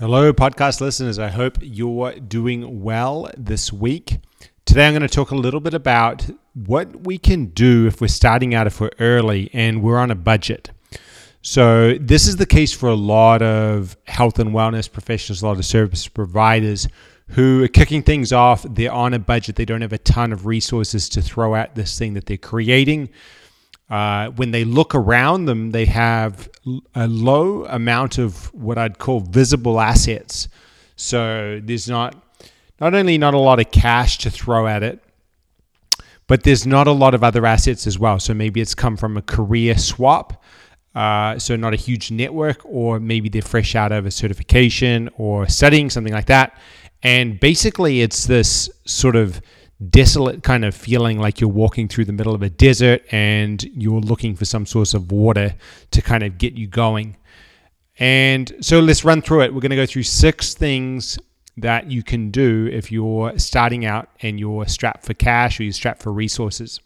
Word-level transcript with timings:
Hello, 0.00 0.32
podcast 0.32 0.80
listeners. 0.80 1.18
I 1.18 1.26
hope 1.26 1.58
you're 1.60 2.12
doing 2.20 2.84
well 2.84 3.28
this 3.36 3.72
week. 3.72 4.20
Today, 4.64 4.86
I'm 4.86 4.92
going 4.92 5.02
to 5.02 5.08
talk 5.08 5.32
a 5.32 5.34
little 5.34 5.58
bit 5.58 5.74
about 5.74 6.24
what 6.54 7.04
we 7.04 7.18
can 7.18 7.46
do 7.46 7.88
if 7.88 8.00
we're 8.00 8.06
starting 8.06 8.54
out, 8.54 8.68
if 8.68 8.80
we're 8.80 8.92
early 9.00 9.50
and 9.52 9.82
we're 9.82 9.98
on 9.98 10.12
a 10.12 10.14
budget. 10.14 10.70
So, 11.42 11.98
this 11.98 12.28
is 12.28 12.36
the 12.36 12.46
case 12.46 12.72
for 12.72 12.88
a 12.88 12.94
lot 12.94 13.42
of 13.42 13.96
health 14.04 14.38
and 14.38 14.50
wellness 14.50 14.88
professionals, 14.88 15.42
a 15.42 15.46
lot 15.46 15.58
of 15.58 15.64
service 15.64 16.06
providers 16.06 16.86
who 17.30 17.64
are 17.64 17.68
kicking 17.68 18.04
things 18.04 18.32
off. 18.32 18.64
They're 18.70 18.92
on 18.92 19.14
a 19.14 19.18
budget, 19.18 19.56
they 19.56 19.64
don't 19.64 19.80
have 19.82 19.92
a 19.92 19.98
ton 19.98 20.32
of 20.32 20.46
resources 20.46 21.08
to 21.08 21.22
throw 21.22 21.56
at 21.56 21.74
this 21.74 21.98
thing 21.98 22.14
that 22.14 22.26
they're 22.26 22.36
creating. 22.36 23.08
Uh, 23.90 24.28
when 24.30 24.50
they 24.50 24.64
look 24.64 24.94
around 24.94 25.46
them, 25.46 25.70
they 25.70 25.86
have 25.86 26.48
a 26.94 27.06
low 27.06 27.64
amount 27.64 28.18
of 28.18 28.52
what 28.54 28.76
I'd 28.76 28.98
call 28.98 29.20
visible 29.20 29.80
assets. 29.80 30.48
So 30.96 31.60
there's 31.62 31.88
not 31.88 32.14
not 32.80 32.94
only 32.94 33.18
not 33.18 33.34
a 33.34 33.38
lot 33.38 33.58
of 33.58 33.70
cash 33.70 34.18
to 34.18 34.30
throw 34.30 34.66
at 34.66 34.82
it, 34.82 35.02
but 36.26 36.44
there's 36.44 36.66
not 36.66 36.86
a 36.86 36.92
lot 36.92 37.14
of 37.14 37.24
other 37.24 37.46
assets 37.46 37.86
as 37.86 37.98
well. 37.98 38.20
So 38.20 38.34
maybe 38.34 38.60
it's 38.60 38.74
come 38.74 38.96
from 38.96 39.16
a 39.16 39.22
career 39.22 39.76
swap, 39.78 40.44
uh, 40.94 41.38
so 41.38 41.56
not 41.56 41.72
a 41.72 41.76
huge 41.76 42.10
network, 42.10 42.60
or 42.64 43.00
maybe 43.00 43.28
they're 43.28 43.42
fresh 43.42 43.74
out 43.74 43.90
of 43.90 44.06
a 44.06 44.10
certification 44.10 45.08
or 45.16 45.48
studying 45.48 45.90
something 45.90 46.12
like 46.12 46.26
that. 46.26 46.56
And 47.02 47.40
basically, 47.40 48.02
it's 48.02 48.26
this 48.26 48.68
sort 48.84 49.16
of 49.16 49.40
desolate 49.90 50.42
kind 50.42 50.64
of 50.64 50.74
feeling 50.74 51.18
like 51.18 51.40
you're 51.40 51.50
walking 51.50 51.86
through 51.86 52.04
the 52.04 52.12
middle 52.12 52.34
of 52.34 52.42
a 52.42 52.50
desert 52.50 53.02
and 53.12 53.62
you're 53.64 54.00
looking 54.00 54.34
for 54.34 54.44
some 54.44 54.66
source 54.66 54.92
of 54.92 55.12
water 55.12 55.54
to 55.92 56.02
kind 56.02 56.22
of 56.22 56.38
get 56.38 56.54
you 56.54 56.66
going. 56.66 57.16
And 57.98 58.52
so 58.60 58.80
let's 58.80 59.04
run 59.04 59.22
through 59.22 59.42
it. 59.42 59.54
We're 59.54 59.60
going 59.60 59.70
to 59.70 59.76
go 59.76 59.86
through 59.86 60.04
six 60.04 60.54
things 60.54 61.18
that 61.56 61.90
you 61.90 62.02
can 62.02 62.30
do 62.30 62.68
if 62.72 62.92
you're 62.92 63.36
starting 63.38 63.84
out 63.84 64.08
and 64.22 64.38
you're 64.38 64.66
strapped 64.66 65.04
for 65.04 65.14
cash 65.14 65.58
or 65.58 65.64
you're 65.64 65.72
strapped 65.72 66.02
for 66.02 66.12
resources. 66.12 66.80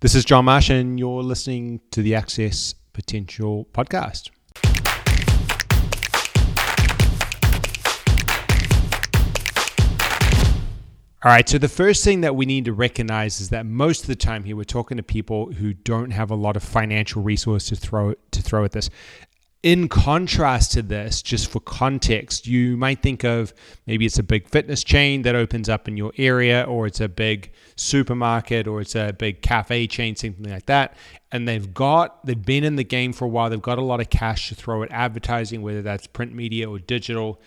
This 0.00 0.14
is 0.16 0.24
John 0.24 0.46
Marsh, 0.46 0.68
and 0.68 0.98
you're 0.98 1.22
listening 1.22 1.80
to 1.92 2.02
the 2.02 2.16
Access 2.16 2.74
Potential 2.92 3.68
podcast. 3.72 4.30
All 11.24 11.30
right, 11.30 11.48
so 11.48 11.56
the 11.56 11.68
first 11.68 12.02
thing 12.02 12.22
that 12.22 12.34
we 12.34 12.46
need 12.46 12.64
to 12.64 12.72
recognize 12.72 13.40
is 13.40 13.50
that 13.50 13.64
most 13.64 14.00
of 14.00 14.06
the 14.08 14.16
time 14.16 14.42
here 14.42 14.56
we're 14.56 14.64
talking 14.64 14.96
to 14.96 15.04
people 15.04 15.52
who 15.52 15.72
don't 15.72 16.10
have 16.10 16.32
a 16.32 16.34
lot 16.34 16.56
of 16.56 16.64
financial 16.64 17.22
resources 17.22 17.78
to 17.78 17.86
throw 17.86 18.14
to 18.32 18.42
throw 18.42 18.64
at 18.64 18.72
this. 18.72 18.90
In 19.62 19.88
contrast 19.88 20.72
to 20.72 20.82
this, 20.82 21.22
just 21.22 21.48
for 21.48 21.60
context, 21.60 22.48
you 22.48 22.76
might 22.76 23.02
think 23.02 23.22
of 23.22 23.54
maybe 23.86 24.04
it's 24.04 24.18
a 24.18 24.24
big 24.24 24.48
fitness 24.48 24.82
chain 24.82 25.22
that 25.22 25.36
opens 25.36 25.68
up 25.68 25.86
in 25.86 25.96
your 25.96 26.12
area, 26.18 26.64
or 26.64 26.88
it's 26.88 27.00
a 27.00 27.08
big 27.08 27.52
supermarket, 27.76 28.66
or 28.66 28.80
it's 28.80 28.96
a 28.96 29.12
big 29.12 29.42
cafe 29.42 29.86
chain, 29.86 30.16
something 30.16 30.50
like 30.50 30.66
that. 30.66 30.96
And 31.30 31.46
they've 31.46 31.72
got, 31.72 32.26
they've 32.26 32.44
been 32.44 32.64
in 32.64 32.74
the 32.74 32.82
game 32.82 33.12
for 33.12 33.26
a 33.26 33.28
while, 33.28 33.48
they've 33.48 33.62
got 33.62 33.78
a 33.78 33.84
lot 33.84 34.00
of 34.00 34.10
cash 34.10 34.48
to 34.48 34.56
throw 34.56 34.82
at 34.82 34.90
advertising, 34.90 35.62
whether 35.62 35.82
that's 35.82 36.08
print 36.08 36.34
media 36.34 36.68
or 36.68 36.80
digital. 36.80 37.40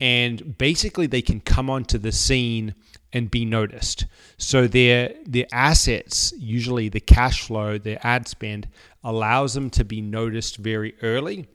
And 0.00 0.58
basically, 0.58 1.06
they 1.06 1.22
can 1.22 1.40
come 1.40 1.70
onto 1.70 1.98
the 1.98 2.12
scene 2.12 2.74
and 3.12 3.30
be 3.30 3.44
noticed. 3.44 4.06
So 4.38 4.66
their 4.66 5.14
their 5.26 5.46
assets, 5.52 6.32
usually 6.38 6.88
the 6.88 7.00
cash 7.00 7.42
flow, 7.42 7.78
their 7.78 7.98
ad 8.02 8.26
spend, 8.26 8.68
allows 9.04 9.54
them 9.54 9.70
to 9.70 9.84
be 9.84 10.00
noticed 10.00 10.56
very 10.56 10.94
early. 11.02 11.46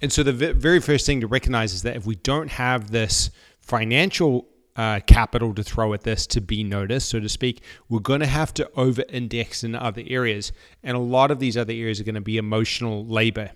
And 0.00 0.12
so 0.12 0.22
the 0.22 0.32
very 0.32 0.80
first 0.80 1.06
thing 1.06 1.20
to 1.22 1.26
recognize 1.26 1.72
is 1.72 1.82
that 1.82 1.96
if 1.96 2.06
we 2.06 2.16
don't 2.16 2.50
have 2.50 2.90
this 2.90 3.30
financial 3.60 4.46
uh, 4.76 5.00
capital 5.06 5.54
to 5.54 5.62
throw 5.62 5.94
at 5.94 6.02
this 6.02 6.26
to 6.26 6.40
be 6.42 6.62
noticed, 6.62 7.08
so 7.08 7.18
to 7.18 7.30
speak, 7.30 7.62
we're 7.88 8.00
going 8.00 8.20
to 8.20 8.26
have 8.26 8.52
to 8.54 8.70
over 8.76 9.02
index 9.08 9.64
in 9.64 9.74
other 9.74 10.02
areas. 10.06 10.52
And 10.82 10.96
a 10.96 11.00
lot 11.00 11.30
of 11.30 11.38
these 11.38 11.56
other 11.56 11.72
areas 11.72 11.98
are 11.98 12.04
going 12.04 12.14
to 12.14 12.20
be 12.20 12.36
emotional 12.36 13.06
labor 13.06 13.52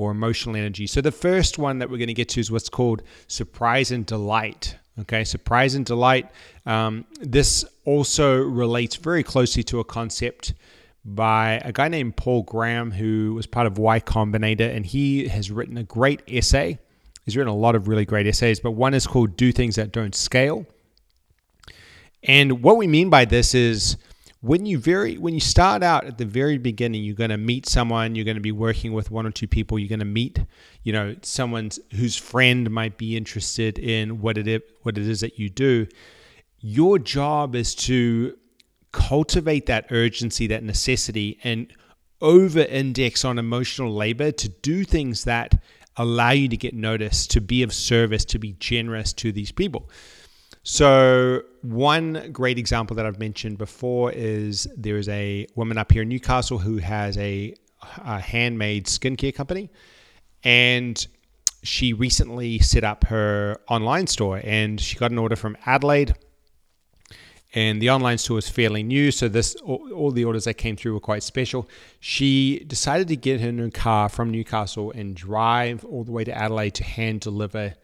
or 0.00 0.10
emotional 0.10 0.56
energy. 0.56 0.86
So 0.86 1.00
the 1.00 1.12
first 1.12 1.58
one 1.58 1.78
that 1.78 1.90
we're 1.90 1.98
going 1.98 2.08
to 2.08 2.14
get 2.14 2.28
to 2.30 2.40
is 2.40 2.50
what's 2.50 2.68
called 2.68 3.02
surprise 3.26 3.90
and 3.90 4.06
delight. 4.06 4.76
Okay, 4.98 5.24
surprise 5.24 5.74
and 5.74 5.84
delight. 5.84 6.30
Um, 6.66 7.04
this 7.20 7.64
also 7.84 8.38
relates 8.38 8.96
very 8.96 9.22
closely 9.22 9.62
to 9.64 9.80
a 9.80 9.84
concept 9.84 10.54
by 11.04 11.60
a 11.64 11.72
guy 11.72 11.88
named 11.88 12.16
Paul 12.16 12.42
Graham, 12.42 12.90
who 12.90 13.34
was 13.34 13.46
part 13.46 13.66
of 13.66 13.78
Y 13.78 14.00
Combinator, 14.00 14.74
and 14.74 14.84
he 14.84 15.28
has 15.28 15.50
written 15.50 15.76
a 15.78 15.84
great 15.84 16.22
essay. 16.28 16.78
He's 17.24 17.36
written 17.36 17.52
a 17.52 17.56
lot 17.56 17.74
of 17.74 17.88
really 17.88 18.04
great 18.04 18.26
essays, 18.26 18.60
but 18.60 18.72
one 18.72 18.94
is 18.94 19.06
called 19.06 19.36
Do 19.36 19.52
Things 19.52 19.76
That 19.76 19.92
Don't 19.92 20.14
Scale. 20.14 20.66
And 22.22 22.62
what 22.62 22.76
we 22.76 22.86
mean 22.86 23.08
by 23.08 23.24
this 23.24 23.54
is 23.54 23.96
when 24.42 24.64
you 24.64 24.78
very 24.78 25.18
when 25.18 25.34
you 25.34 25.40
start 25.40 25.82
out 25.82 26.04
at 26.06 26.16
the 26.16 26.24
very 26.24 26.56
beginning 26.56 27.04
you're 27.04 27.14
going 27.14 27.30
to 27.30 27.36
meet 27.36 27.68
someone 27.68 28.14
you're 28.14 28.24
going 28.24 28.36
to 28.36 28.40
be 28.40 28.52
working 28.52 28.92
with 28.92 29.10
one 29.10 29.26
or 29.26 29.30
two 29.30 29.46
people 29.46 29.78
you're 29.78 29.88
going 29.88 29.98
to 29.98 30.04
meet 30.04 30.38
you 30.82 30.92
know 30.92 31.14
someone's 31.22 31.78
whose 31.92 32.16
friend 32.16 32.70
might 32.70 32.96
be 32.96 33.16
interested 33.16 33.78
in 33.78 34.20
what 34.20 34.38
it 34.38 34.48
is, 34.48 34.62
what 34.82 34.96
it 34.96 35.06
is 35.06 35.20
that 35.20 35.38
you 35.38 35.50
do. 35.50 35.86
Your 36.58 36.98
job 36.98 37.54
is 37.54 37.74
to 37.76 38.36
cultivate 38.92 39.66
that 39.66 39.86
urgency 39.90 40.46
that 40.48 40.62
necessity 40.62 41.38
and 41.44 41.72
over 42.20 42.60
index 42.60 43.24
on 43.24 43.38
emotional 43.38 43.92
labor 43.92 44.30
to 44.32 44.48
do 44.48 44.84
things 44.84 45.24
that 45.24 45.54
allow 45.96 46.30
you 46.30 46.48
to 46.48 46.56
get 46.56 46.74
noticed 46.74 47.30
to 47.30 47.40
be 47.40 47.62
of 47.62 47.72
service 47.72 48.24
to 48.24 48.38
be 48.38 48.52
generous 48.54 49.12
to 49.12 49.32
these 49.32 49.52
people 49.52 49.88
so, 50.72 51.42
one 51.62 52.30
great 52.30 52.56
example 52.56 52.94
that 52.94 53.04
I've 53.04 53.18
mentioned 53.18 53.58
before 53.58 54.12
is 54.12 54.68
there 54.76 54.98
is 54.98 55.08
a 55.08 55.48
woman 55.56 55.76
up 55.76 55.90
here 55.90 56.02
in 56.02 56.08
Newcastle 56.08 56.58
who 56.58 56.76
has 56.76 57.18
a, 57.18 57.56
a 57.98 58.20
handmade 58.20 58.86
skincare 58.86 59.34
company, 59.34 59.68
and 60.44 61.04
she 61.64 61.92
recently 61.92 62.60
set 62.60 62.84
up 62.84 63.02
her 63.06 63.60
online 63.68 64.06
store 64.06 64.40
and 64.44 64.80
she 64.80 64.96
got 64.96 65.10
an 65.10 65.18
order 65.18 65.34
from 65.34 65.56
Adelaide. 65.66 66.14
And 67.52 67.82
the 67.82 67.90
online 67.90 68.18
store 68.18 68.38
is 68.38 68.48
fairly 68.48 68.84
new, 68.84 69.10
so 69.10 69.26
this 69.26 69.56
all, 69.56 69.92
all 69.92 70.12
the 70.12 70.24
orders 70.24 70.44
that 70.44 70.54
came 70.54 70.76
through 70.76 70.92
were 70.94 71.00
quite 71.00 71.24
special. 71.24 71.68
She 71.98 72.62
decided 72.68 73.08
to 73.08 73.16
get 73.16 73.40
her 73.40 73.50
new 73.50 73.72
car 73.72 74.08
from 74.08 74.30
Newcastle 74.30 74.92
and 74.92 75.16
drive 75.16 75.84
all 75.84 76.04
the 76.04 76.12
way 76.12 76.22
to 76.22 76.32
Adelaide 76.32 76.74
to 76.74 76.84
hand 76.84 77.22
deliver 77.22 77.74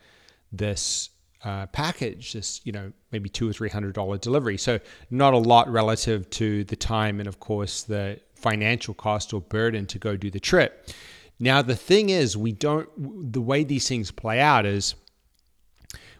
this 0.53 1.11
uh, 1.47 1.67
package, 1.67 2.33
this 2.33 2.61
you 2.65 2.73
know 2.73 2.93
maybe 3.13 3.29
two 3.29 3.49
or 3.49 3.53
three 3.53 3.69
hundred 3.69 3.95
dollar 3.95 4.19
delivery. 4.19 4.59
So 4.59 4.81
not 5.11 5.33
a 5.33 5.39
lot 5.39 5.71
relative 5.71 6.29
to 6.31 6.65
the 6.65 6.75
time 6.75 7.21
and 7.21 7.29
of 7.29 7.39
course 7.39 7.85
the 7.85 8.21
financial 8.35 8.95
cost 8.95 9.33
or 9.33 9.41
burden 9.41 9.87
to 9.87 9.99
go 9.99 10.17
do 10.17 10.29
the 10.29 10.41
trip. 10.41 10.91
Now 11.39 11.63
the 11.63 11.77
thing 11.77 12.11
is, 12.11 12.37
we 12.37 12.51
don't. 12.51 12.89
The 13.33 13.41
way 13.41 13.63
these 13.63 13.87
things 13.89 14.11
play 14.11 14.41
out 14.41 14.67
is 14.67 14.97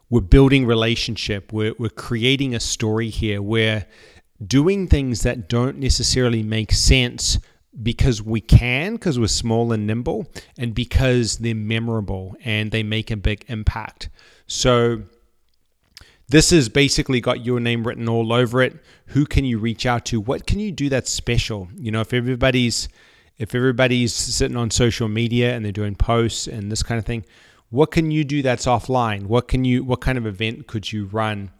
we're 0.09 0.21
building 0.21 0.65
relationship. 0.65 1.53
We're 1.53 1.75
we're 1.77 1.89
creating 1.89 2.55
a 2.55 2.61
story 2.61 3.11
here. 3.11 3.43
We're 3.43 3.85
doing 4.47 4.87
things 4.87 5.23
that 5.23 5.49
don't 5.49 5.79
necessarily 5.79 6.45
make 6.45 6.71
sense 6.71 7.41
because 7.83 8.23
we 8.23 8.41
can, 8.41 8.95
because 8.95 9.19
we're 9.19 9.27
small 9.27 9.73
and 9.73 9.89
nimble, 9.89 10.31
and 10.57 10.73
because 10.73 11.39
they're 11.39 11.55
memorable 11.55 12.37
and 12.45 12.71
they 12.71 12.83
make 12.83 13.11
a 13.11 13.17
big 13.17 13.45
impact. 13.49 14.09
So, 14.47 15.03
this 16.29 16.51
has 16.51 16.69
basically 16.69 17.21
got 17.21 17.45
your 17.45 17.61
name 17.61 17.87
written 17.87 18.09
all 18.09 18.33
over 18.33 18.63
it. 18.63 18.77
Who 19.09 19.27
can 19.27 19.45
you 19.45 19.59
reach 19.59 19.87
out 19.87 20.05
to? 20.07 20.21
What 20.21 20.47
can 20.47 20.59
you 20.59 20.73
do 20.73 20.89
that's 20.89 21.11
special? 21.11 21.69
You 21.77 21.91
know, 21.93 22.01
if 22.01 22.13
everybody's 22.13 22.89
if 23.39 23.55
everybody's 23.55 24.15
sitting 24.15 24.57
on 24.57 24.71
social 24.71 25.09
media 25.09 25.55
and 25.55 25.65
they're 25.65 25.73
doing 25.73 25.95
posts 25.95 26.47
and 26.47 26.73
this 26.73 26.83
kind 26.83 26.99
of 26.99 27.05
thing, 27.05 27.25
what 27.69 27.91
can 27.91 28.11
you 28.11 28.25
do 28.25 28.43
that's 28.43 28.67
offline? 28.67 29.27
What 29.27 29.47
can 29.49 29.65
you 29.65 29.85
what 29.85 30.01
kind 30.01 30.19
of 30.19 30.27
event 30.27 30.67
could 30.67 30.91
you 30.93 31.07
run? 31.07 31.51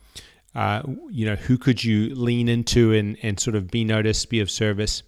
Uh, 0.55 0.83
you 1.11 1.27
know, 1.27 1.37
who 1.37 1.59
could 1.59 1.85
you 1.85 2.15
lean 2.15 2.49
into 2.49 2.95
and, 2.95 3.19
and 3.23 3.39
sort 3.39 3.55
of 3.55 3.71
be 3.71 3.85
noticed, 3.85 4.31
be 4.31 4.41
of 4.41 4.51
service? 4.51 5.03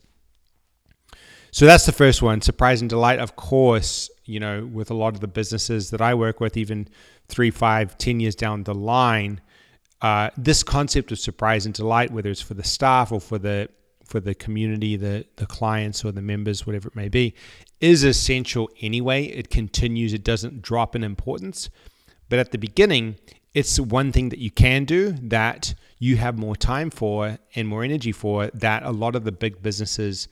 So 1.51 1.65
that's 1.65 1.87
the 1.87 1.93
first 1.93 2.21
one. 2.21 2.43
Surprise 2.43 2.83
and 2.83 2.91
delight, 2.91 3.19
of 3.19 3.35
course, 3.35 4.11
you 4.27 4.39
know, 4.39 4.69
with 4.71 4.91
a 4.91 4.95
lot 4.95 5.15
of 5.15 5.21
the 5.21 5.27
businesses 5.27 5.89
that 5.91 6.03
I 6.03 6.13
work 6.15 6.39
with, 6.39 6.59
even 6.59 6.87
three, 7.29 7.51
five, 7.51 7.97
ten 7.97 8.21
years 8.21 8.35
down 8.35 8.65
the 8.65 8.75
line, 8.75 9.41
uh, 10.01 10.31
this 10.37 10.63
concept 10.63 11.11
of 11.13 11.19
surprise 11.19 11.67
and 11.67 11.75
delight, 11.75 12.11
whether 12.11 12.31
it's 12.31 12.41
for 12.41 12.55
the 12.55 12.65
staff 12.65 13.13
or 13.13 13.21
for 13.21 13.39
the 13.39 13.69
for 14.05 14.21
the 14.21 14.35
community, 14.35 14.97
the 14.97 15.27
the 15.37 15.47
clients 15.47 16.05
or 16.05 16.13
the 16.13 16.23
members, 16.23 16.67
whatever 16.67 16.89
it 16.89 16.97
may 16.97 17.09
be, 17.09 17.35
is 17.81 18.05
essential 18.05 18.71
anyway. 18.81 19.25
It 19.25 19.51
continues; 19.51 20.13
it 20.13 20.25
doesn't 20.25 20.63
drop 20.63 20.95
in 20.95 21.03
importance. 21.03 21.69
But 22.29 22.39
at 22.39 22.53
the 22.53 22.59
beginning, 22.59 23.17
it's 23.55 23.81
one 23.81 24.13
thing 24.13 24.29
that 24.29 24.39
you 24.39 24.51
can 24.51 24.85
do 24.85 25.13
that 25.13 25.75
you 25.99 26.17
have 26.17 26.39
more 26.39 26.55
time 26.55 26.91
for 26.91 27.39
and 27.55 27.67
more 27.67 27.83
energy 27.83 28.13
for 28.13 28.49
that 28.49 28.83
a 28.83 28.91
lot 28.91 29.17
of 29.17 29.25
the 29.25 29.33
big 29.33 29.63
businesses 29.63 30.29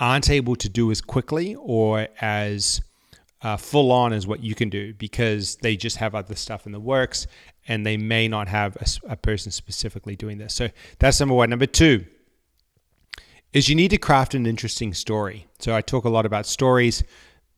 aren't 0.00 0.28
able 0.28 0.56
to 0.56 0.68
do 0.68 0.90
as 0.90 1.00
quickly 1.00 1.54
or 1.54 2.08
as 2.20 2.80
uh, 3.42 3.56
full 3.56 3.92
on 3.92 4.12
as 4.12 4.26
what 4.26 4.42
you 4.42 4.54
can 4.54 4.70
do 4.70 4.94
because 4.94 5.56
they 5.56 5.76
just 5.76 5.98
have 5.98 6.14
other 6.14 6.34
stuff 6.34 6.66
in 6.66 6.72
the 6.72 6.80
works 6.80 7.26
and 7.66 7.84
they 7.84 7.96
may 7.96 8.28
not 8.28 8.48
have 8.48 8.76
a, 8.76 9.12
a 9.12 9.16
person 9.16 9.52
specifically 9.52 10.16
doing 10.16 10.38
this. 10.38 10.54
So 10.54 10.68
that's 10.98 11.20
number 11.20 11.34
one. 11.34 11.50
Number 11.50 11.66
two 11.66 12.04
is 13.52 13.68
you 13.68 13.74
need 13.74 13.90
to 13.90 13.98
craft 13.98 14.34
an 14.34 14.46
interesting 14.46 14.92
story. 14.92 15.46
So 15.60 15.74
I 15.74 15.80
talk 15.80 16.04
a 16.04 16.08
lot 16.08 16.26
about 16.26 16.46
stories 16.46 17.04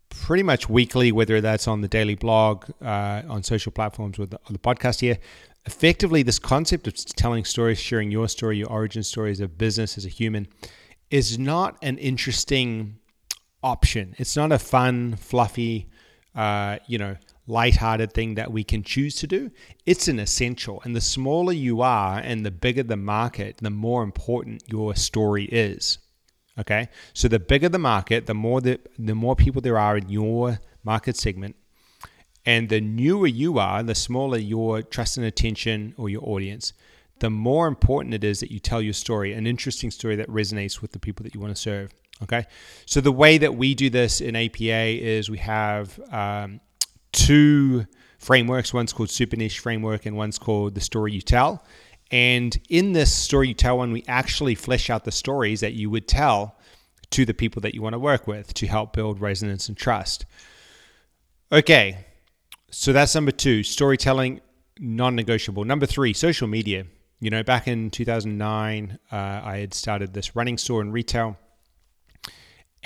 pretty 0.08 0.42
much 0.42 0.68
weekly, 0.68 1.10
whether 1.10 1.40
that's 1.40 1.66
on 1.66 1.80
the 1.80 1.88
daily 1.88 2.14
blog, 2.14 2.70
uh, 2.82 3.22
on 3.28 3.42
social 3.42 3.72
platforms, 3.72 4.18
or 4.18 4.26
the, 4.26 4.38
on 4.46 4.52
the 4.52 4.58
podcast 4.58 5.00
here. 5.00 5.18
Effectively, 5.64 6.22
this 6.22 6.38
concept 6.38 6.86
of 6.86 6.94
telling 7.16 7.44
stories, 7.44 7.78
sharing 7.78 8.10
your 8.10 8.28
story, 8.28 8.58
your 8.58 8.70
origin 8.70 9.02
story 9.02 9.32
as 9.32 9.40
a 9.40 9.48
business, 9.48 9.98
as 9.98 10.04
a 10.04 10.08
human, 10.08 10.46
is 11.10 11.38
not 11.38 11.76
an 11.82 11.98
interesting 11.98 12.98
option. 13.62 14.14
It's 14.18 14.36
not 14.36 14.52
a 14.52 14.58
fun, 14.58 15.16
fluffy, 15.16 15.88
uh, 16.34 16.78
you 16.86 16.98
know, 16.98 17.16
lighthearted 17.46 18.12
thing 18.12 18.34
that 18.34 18.52
we 18.52 18.64
can 18.64 18.82
choose 18.82 19.14
to 19.16 19.26
do. 19.26 19.50
It's 19.84 20.08
an 20.08 20.18
essential. 20.18 20.80
And 20.84 20.96
the 20.96 21.00
smaller 21.00 21.52
you 21.52 21.80
are 21.80 22.18
and 22.18 22.44
the 22.44 22.50
bigger 22.50 22.82
the 22.82 22.96
market, 22.96 23.58
the 23.58 23.70
more 23.70 24.02
important 24.02 24.64
your 24.66 24.94
story 24.96 25.44
is. 25.46 25.98
Okay? 26.58 26.88
So 27.12 27.28
the 27.28 27.38
bigger 27.38 27.68
the 27.68 27.78
market, 27.78 28.26
the 28.26 28.34
more 28.34 28.60
the, 28.60 28.80
the 28.98 29.14
more 29.14 29.36
people 29.36 29.60
there 29.60 29.78
are 29.78 29.96
in 29.96 30.08
your 30.08 30.58
market 30.84 31.16
segment, 31.16 31.56
and 32.44 32.68
the 32.68 32.80
newer 32.80 33.26
you 33.26 33.58
are, 33.58 33.82
the 33.82 33.94
smaller 33.94 34.38
your 34.38 34.80
trust 34.82 35.16
and 35.16 35.26
attention 35.26 35.94
or 35.96 36.08
your 36.08 36.22
audience, 36.24 36.72
the 37.18 37.30
more 37.30 37.66
important 37.66 38.14
it 38.14 38.22
is 38.22 38.40
that 38.40 38.50
you 38.52 38.60
tell 38.60 38.80
your 38.80 38.92
story, 38.92 39.32
an 39.32 39.46
interesting 39.46 39.90
story 39.90 40.16
that 40.16 40.28
resonates 40.28 40.80
with 40.80 40.92
the 40.92 40.98
people 40.98 41.24
that 41.24 41.34
you 41.34 41.40
want 41.40 41.54
to 41.54 41.60
serve. 41.60 41.92
Okay. 42.22 42.44
So 42.86 43.00
the 43.00 43.12
way 43.12 43.36
that 43.38 43.56
we 43.56 43.74
do 43.74 43.90
this 43.90 44.20
in 44.20 44.36
APA 44.36 44.62
is 44.62 45.28
we 45.28 45.38
have 45.38 45.98
um, 46.10 46.60
two 47.26 47.86
frameworks. 48.18 48.72
One's 48.72 48.92
called 48.92 49.10
Super 49.10 49.36
Niche 49.36 49.58
Framework, 49.58 50.06
and 50.06 50.16
one's 50.16 50.38
called 50.38 50.74
The 50.74 50.80
Story 50.80 51.12
You 51.12 51.20
Tell. 51.20 51.64
And 52.12 52.56
in 52.68 52.92
this 52.92 53.12
Story 53.12 53.48
You 53.48 53.54
Tell 53.54 53.78
one, 53.78 53.92
we 53.92 54.04
actually 54.06 54.54
flesh 54.54 54.90
out 54.90 55.04
the 55.04 55.12
stories 55.12 55.60
that 55.60 55.72
you 55.72 55.90
would 55.90 56.06
tell 56.06 56.56
to 57.10 57.24
the 57.24 57.34
people 57.34 57.60
that 57.62 57.74
you 57.74 57.82
want 57.82 57.94
to 57.94 57.98
work 57.98 58.28
with 58.28 58.54
to 58.54 58.66
help 58.66 58.92
build 58.92 59.20
resonance 59.20 59.68
and 59.68 59.76
trust. 59.76 60.24
Okay, 61.50 62.04
so 62.70 62.92
that's 62.92 63.14
number 63.14 63.32
two 63.32 63.64
storytelling, 63.64 64.40
non 64.78 65.16
negotiable. 65.16 65.64
Number 65.64 65.86
three, 65.86 66.12
social 66.12 66.46
media. 66.46 66.86
You 67.18 67.30
know, 67.30 67.42
back 67.42 67.66
in 67.66 67.90
2009, 67.90 68.98
uh, 69.10 69.16
I 69.16 69.56
had 69.58 69.74
started 69.74 70.12
this 70.12 70.36
running 70.36 70.58
store 70.58 70.80
in 70.80 70.92
retail. 70.92 71.36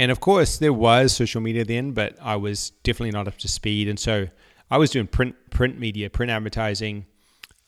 And 0.00 0.10
of 0.10 0.18
course, 0.18 0.56
there 0.56 0.72
was 0.72 1.12
social 1.12 1.42
media 1.42 1.62
then, 1.62 1.92
but 1.92 2.16
I 2.22 2.36
was 2.36 2.70
definitely 2.84 3.10
not 3.10 3.28
up 3.28 3.36
to 3.36 3.48
speed. 3.48 3.86
And 3.86 4.00
so 4.00 4.28
I 4.70 4.78
was 4.78 4.88
doing 4.88 5.06
print 5.06 5.36
print 5.50 5.78
media, 5.78 6.08
print 6.08 6.32
advertising, 6.32 7.04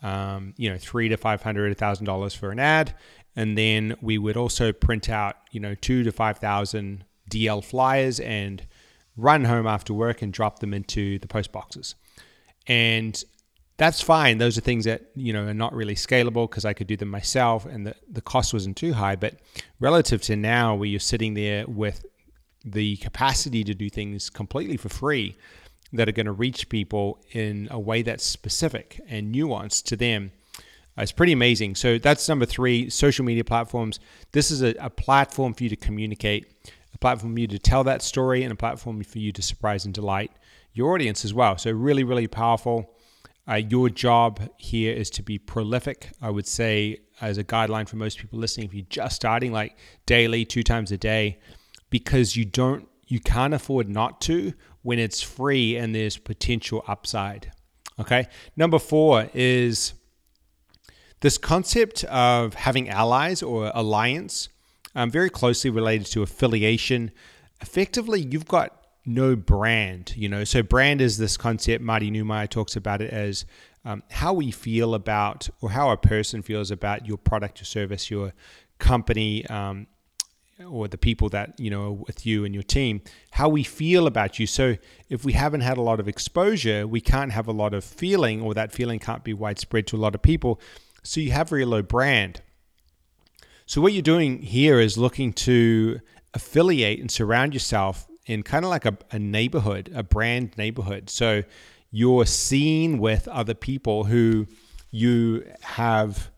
um, 0.02 0.54
you 0.56 0.70
know, 0.70 0.78
three 0.78 1.10
to 1.10 1.18
five 1.18 1.42
hundred, 1.42 1.76
thousand 1.76 2.06
dollars 2.06 2.34
for 2.34 2.50
an 2.50 2.58
ad, 2.58 2.94
and 3.36 3.58
then 3.58 3.96
we 4.00 4.16
would 4.16 4.38
also 4.38 4.72
print 4.72 5.10
out, 5.10 5.36
you 5.50 5.60
know, 5.60 5.74
two 5.74 6.04
to 6.04 6.10
five 6.10 6.38
thousand 6.38 7.04
DL 7.30 7.62
flyers 7.62 8.18
and 8.18 8.66
run 9.14 9.44
home 9.44 9.66
after 9.66 9.92
work 9.92 10.22
and 10.22 10.32
drop 10.32 10.60
them 10.60 10.72
into 10.72 11.18
the 11.18 11.28
post 11.28 11.52
boxes. 11.52 11.96
And 12.66 13.22
that's 13.76 14.00
fine. 14.00 14.38
Those 14.38 14.56
are 14.56 14.62
things 14.62 14.86
that 14.86 15.10
you 15.14 15.34
know 15.34 15.48
are 15.48 15.54
not 15.54 15.74
really 15.74 15.96
scalable 15.96 16.48
because 16.48 16.64
I 16.64 16.72
could 16.72 16.86
do 16.86 16.96
them 16.96 17.08
myself, 17.08 17.66
and 17.66 17.86
the 17.88 17.94
the 18.10 18.22
cost 18.22 18.54
wasn't 18.54 18.78
too 18.78 18.94
high. 18.94 19.16
But 19.16 19.34
relative 19.80 20.22
to 20.22 20.36
now, 20.36 20.74
where 20.76 20.88
you're 20.88 20.98
sitting 20.98 21.34
there 21.34 21.66
with 21.66 22.06
the 22.64 22.96
capacity 22.98 23.64
to 23.64 23.74
do 23.74 23.90
things 23.90 24.30
completely 24.30 24.76
for 24.76 24.88
free 24.88 25.36
that 25.92 26.08
are 26.08 26.12
going 26.12 26.26
to 26.26 26.32
reach 26.32 26.68
people 26.68 27.20
in 27.32 27.68
a 27.70 27.78
way 27.78 28.02
that's 28.02 28.24
specific 28.24 29.00
and 29.08 29.34
nuanced 29.34 29.84
to 29.84 29.96
them. 29.96 30.32
Uh, 30.96 31.02
it's 31.02 31.12
pretty 31.12 31.32
amazing. 31.32 31.74
So 31.74 31.98
that's 31.98 32.28
number 32.28 32.46
three 32.46 32.90
social 32.90 33.24
media 33.24 33.44
platforms. 33.44 34.00
This 34.32 34.50
is 34.50 34.62
a, 34.62 34.74
a, 34.78 34.90
platform 34.90 35.54
for 35.54 35.64
you 35.64 35.70
to 35.70 35.76
communicate, 35.76 36.46
a 36.94 36.98
platform 36.98 37.34
for 37.34 37.40
you 37.40 37.46
to 37.46 37.58
tell 37.58 37.84
that 37.84 38.02
story, 38.02 38.42
and 38.42 38.52
a 38.52 38.56
platform 38.56 39.02
for 39.02 39.18
you 39.18 39.32
to 39.32 39.42
surprise 39.42 39.84
and 39.84 39.94
delight 39.94 40.30
your 40.74 40.94
audience 40.94 41.24
as 41.24 41.34
well. 41.34 41.56
So, 41.58 41.70
really, 41.70 42.04
really 42.04 42.26
powerful. 42.26 42.94
Uh, 43.48 43.54
your 43.54 43.88
job 43.88 44.40
here 44.56 44.94
is 44.94 45.10
to 45.10 45.22
be 45.22 45.38
prolific. 45.38 46.10
I 46.20 46.30
would 46.30 46.46
say, 46.46 46.98
as 47.20 47.38
a 47.38 47.44
guideline 47.44 47.88
for 47.88 47.96
most 47.96 48.18
people 48.18 48.38
listening, 48.38 48.66
if 48.66 48.74
you're 48.74 48.86
just 48.88 49.16
starting, 49.16 49.52
like 49.52 49.76
daily, 50.06 50.44
two 50.44 50.62
times 50.62 50.92
a 50.92 50.96
day, 50.96 51.38
because 51.92 52.34
you 52.34 52.44
don't 52.46 52.88
you 53.06 53.20
can't 53.20 53.52
afford 53.52 53.86
not 53.86 54.20
to 54.22 54.54
when 54.80 54.98
it's 54.98 55.20
free 55.20 55.76
and 55.76 55.94
there's 55.94 56.16
potential 56.16 56.82
upside. 56.88 57.52
Okay. 58.00 58.26
Number 58.56 58.78
four 58.78 59.28
is 59.34 59.92
this 61.20 61.36
concept 61.36 62.02
of 62.04 62.54
having 62.54 62.88
allies 62.88 63.42
or 63.42 63.70
alliance, 63.74 64.48
um, 64.94 65.10
very 65.10 65.28
closely 65.28 65.68
related 65.68 66.06
to 66.06 66.22
affiliation. 66.22 67.10
Effectively, 67.60 68.22
you've 68.22 68.48
got 68.48 68.86
no 69.04 69.36
brand, 69.36 70.14
you 70.16 70.28
know. 70.28 70.44
So, 70.44 70.62
brand 70.62 71.02
is 71.02 71.18
this 71.18 71.36
concept. 71.36 71.84
Marty 71.84 72.10
Neumeier 72.10 72.48
talks 72.48 72.76
about 72.76 73.02
it 73.02 73.12
as 73.12 73.44
um, 73.84 74.02
how 74.10 74.32
we 74.32 74.50
feel 74.50 74.94
about, 74.94 75.48
or 75.60 75.70
how 75.70 75.90
a 75.90 75.96
person 75.96 76.40
feels 76.42 76.70
about 76.70 77.06
your 77.06 77.18
product 77.18 77.60
your 77.60 77.66
service, 77.66 78.10
your 78.10 78.32
company, 78.78 79.46
um, 79.46 79.86
or 80.70 80.88
the 80.88 80.98
people 80.98 81.28
that 81.28 81.58
you 81.58 81.70
know 81.70 81.84
are 81.84 81.92
with 81.92 82.26
you 82.26 82.44
and 82.44 82.54
your 82.54 82.62
team 82.62 83.00
how 83.32 83.48
we 83.48 83.62
feel 83.62 84.06
about 84.06 84.38
you. 84.38 84.46
So 84.46 84.76
if 85.08 85.24
we 85.24 85.32
haven't 85.32 85.62
had 85.62 85.78
a 85.78 85.82
lot 85.82 86.00
of 86.00 86.08
exposure 86.08 86.86
we 86.86 87.00
can't 87.00 87.32
have 87.32 87.48
a 87.48 87.52
lot 87.52 87.74
of 87.74 87.84
feeling 87.84 88.40
or 88.40 88.54
that 88.54 88.72
feeling 88.72 88.98
can't 88.98 89.24
be 89.24 89.34
widespread 89.34 89.86
to 89.88 89.96
a 89.96 89.98
lot 89.98 90.14
of 90.14 90.22
people. 90.22 90.60
So 91.02 91.20
you 91.20 91.32
have 91.32 91.48
very 91.48 91.64
low 91.64 91.82
brand. 91.82 92.40
So 93.66 93.80
what 93.80 93.92
you're 93.92 94.02
doing 94.02 94.42
here 94.42 94.80
is 94.80 94.98
looking 94.98 95.32
to 95.32 96.00
affiliate 96.34 97.00
and 97.00 97.10
surround 97.10 97.54
yourself 97.54 98.06
in 98.26 98.42
kind 98.42 98.64
of 98.64 98.70
like 98.70 98.84
a, 98.84 98.96
a 99.10 99.18
neighborhood 99.18 99.90
a 99.94 100.02
brand 100.02 100.56
neighborhood. 100.56 101.10
So 101.10 101.42
you're 101.90 102.26
seen 102.26 102.98
with 102.98 103.28
other 103.28 103.54
people 103.54 104.04
who 104.04 104.46
you 104.90 105.44
have 105.62 106.30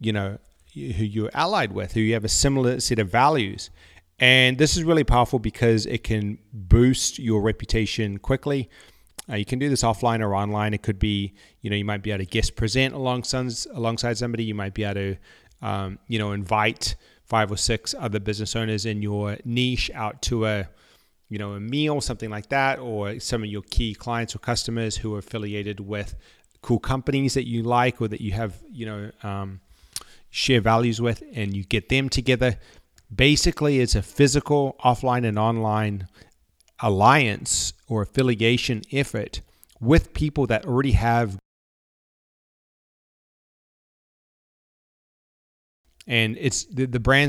you 0.00 0.12
know 0.12 0.38
who 0.76 1.04
you're 1.04 1.30
allied 1.32 1.72
with, 1.72 1.92
who 1.92 2.00
you 2.00 2.12
have 2.14 2.24
a 2.24 2.28
similar 2.28 2.80
set 2.80 2.98
of 2.98 3.10
values. 3.10 3.70
And 4.18 4.58
this 4.58 4.76
is 4.76 4.84
really 4.84 5.04
powerful 5.04 5.38
because 5.38 5.86
it 5.86 6.04
can 6.04 6.38
boost 6.52 7.18
your 7.18 7.40
reputation 7.40 8.18
quickly. 8.18 8.70
Uh, 9.28 9.36
you 9.36 9.44
can 9.44 9.58
do 9.58 9.68
this 9.68 9.82
offline 9.82 10.20
or 10.20 10.34
online. 10.34 10.72
It 10.72 10.82
could 10.82 10.98
be, 10.98 11.34
you 11.60 11.70
know, 11.70 11.76
you 11.76 11.84
might 11.84 12.02
be 12.02 12.12
able 12.12 12.24
to 12.24 12.30
guest 12.30 12.56
present 12.56 12.94
alongside 12.94 13.52
alongside 13.74 14.16
somebody. 14.18 14.44
You 14.44 14.54
might 14.54 14.74
be 14.74 14.84
able 14.84 14.94
to, 14.94 15.16
um, 15.62 15.98
you 16.06 16.18
know, 16.18 16.32
invite 16.32 16.94
five 17.24 17.50
or 17.50 17.56
six 17.56 17.94
other 17.98 18.20
business 18.20 18.54
owners 18.54 18.86
in 18.86 19.02
your 19.02 19.36
niche 19.44 19.90
out 19.94 20.22
to 20.22 20.46
a, 20.46 20.68
you 21.28 21.38
know, 21.38 21.54
a 21.54 21.60
meal, 21.60 22.00
something 22.00 22.30
like 22.30 22.48
that, 22.50 22.78
or 22.78 23.18
some 23.18 23.42
of 23.42 23.48
your 23.48 23.62
key 23.62 23.94
clients 23.94 24.34
or 24.36 24.38
customers 24.38 24.96
who 24.96 25.14
are 25.14 25.18
affiliated 25.18 25.80
with 25.80 26.14
cool 26.62 26.78
companies 26.78 27.34
that 27.34 27.46
you 27.46 27.62
like 27.62 28.00
or 28.00 28.08
that 28.08 28.20
you 28.20 28.32
have, 28.32 28.62
you 28.70 28.86
know, 28.86 29.10
um, 29.24 29.60
share 30.36 30.60
values 30.60 31.00
with 31.00 31.22
and 31.34 31.56
you 31.56 31.64
get 31.64 31.88
them 31.88 32.10
together. 32.10 32.58
Basically, 33.14 33.80
it's 33.80 33.94
a 33.94 34.02
physical, 34.02 34.76
offline, 34.84 35.26
and 35.26 35.38
online 35.38 36.08
alliance 36.80 37.72
or 37.88 38.02
affiliation 38.02 38.82
effort 38.92 39.40
with 39.80 40.12
people 40.12 40.46
that 40.46 40.66
already 40.66 40.92
have 40.92 41.38
and 46.06 46.36
it's 46.38 46.64
the, 46.64 46.84
the 46.84 47.00
brand's 47.00 47.24